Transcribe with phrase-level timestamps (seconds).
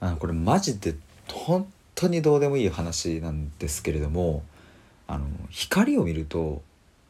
[0.00, 0.94] あのこれマジで
[1.30, 4.42] 本当にどうでもいい話なんですけれども
[5.06, 6.62] あの光を見ると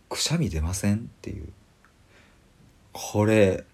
[0.08, 1.48] くしゃみ出ませんっていう
[2.92, 3.64] これ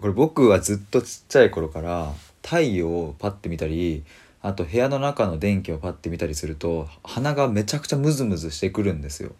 [0.00, 2.12] これ僕はずっとちっちゃい頃から
[2.42, 4.04] 太陽をパッて見たり
[4.42, 9.30] あと部屋の中の電気をパッて見たりすると鼻がめちゃくちゃムズムズしてくるんですよ。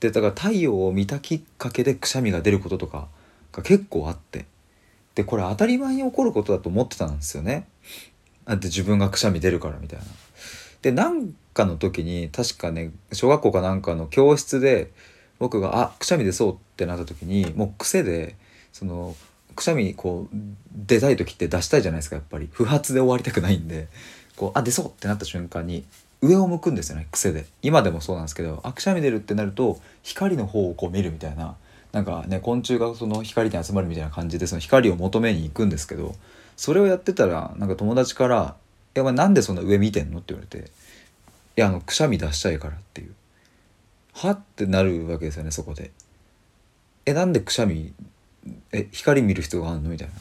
[0.00, 3.08] でだから太陽を見たきっかけでくしゃみが出ることとか
[3.52, 4.46] が結構あって
[5.14, 7.68] でこれ当たり前に起こることだと思ってたんですよね。
[8.46, 10.04] だって自分がくしゃみ出るからみたいな。
[10.82, 14.90] でなんかの時に確かね小学校かなんかの教室で
[15.38, 18.36] 僕が「あくしゃみ出そう」ってなった時にもう癖で
[18.72, 19.16] その
[19.54, 20.36] くしゃみこう
[20.74, 22.48] 出たい時って出したいじゃないですかやっぱり。
[22.52, 23.88] 不発で終わりたくないんで。
[24.36, 25.84] こうあ出そうってなった瞬間に
[26.20, 27.46] 上を向くんですよね癖で。
[27.62, 31.56] 今でもそうなんですけどあくしゃみ出るってなると光の方をこう見るみたいな。
[31.92, 36.16] なんかね昆虫がその光に集まるみたいな感じでその光を求めに行くんですけど
[36.56, 38.56] それをやってたらなんか友達から
[38.96, 40.70] 「いやなんでそんな上見てんの?」って言われて
[41.56, 43.14] 「いやあのくしゃみ出したいから」っていう
[44.12, 45.90] はってなるわけですよねそこで。
[47.06, 47.92] えなんでくしゃみ
[48.72, 49.90] え光見る必要があるの？
[49.90, 50.14] みたいな。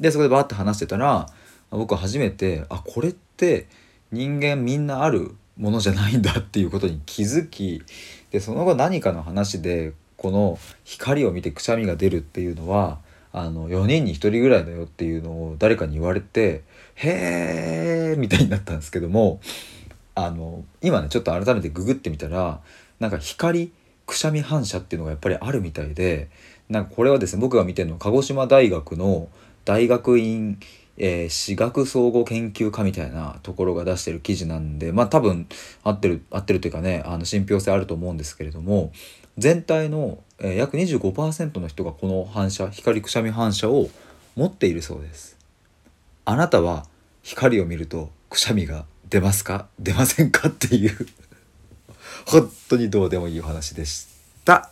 [0.00, 1.28] でそこでバーって話してたら
[1.70, 3.66] 僕は初めてあこれって
[4.10, 7.82] 人間みんなあるものじゃないんだっていうことに気づき
[8.30, 12.98] でその後何かの話でこの光を見てくしゃみが出るっていうのは
[13.32, 16.62] あの4人に1人ぐらいだよっていうのを誰かに言われて
[16.94, 19.40] へえみたいになったんですけども
[20.14, 22.60] あの今ねちょっと改めてググってみたら
[22.98, 23.72] なんか光
[24.06, 26.28] くしゃみ反射っていうのがやっぱりあるみたいで
[26.68, 29.28] なんかこれはですね僕が見てるのは鹿児島大学の
[29.64, 30.58] 大学院
[31.02, 35.48] えー、私学総合研究科みたいなところが出してる記事なんでまあ多分
[35.82, 38.92] 合ってる合ってるというかねあの信憑性あると思うんですけれども
[39.40, 43.88] 全体の、え、約25%の人がこの反射光くしゃみ反射を
[44.36, 45.38] 持っているそうです。
[46.26, 46.84] あなたは
[47.22, 49.66] 光を見るとくしゃみが出ますか？
[49.78, 50.48] 出ませんか？
[50.48, 51.06] っていう。
[52.26, 54.08] 本当にどうでもいいお話でし
[54.44, 54.70] た。